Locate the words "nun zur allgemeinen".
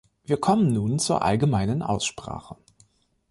0.73-1.83